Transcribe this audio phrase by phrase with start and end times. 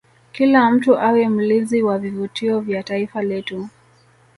[0.31, 3.67] kila mtu awe mlinzi wa vivutio vya taifa letu